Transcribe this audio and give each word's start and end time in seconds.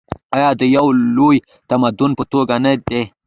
آیا 0.35 0.49
د 0.59 0.61
یو 0.75 0.85
لوی 1.15 1.37
تمدن 1.69 2.11
په 2.17 2.23
توګه 2.31 2.55
نه 2.65 2.71
دی؟ 2.87 3.01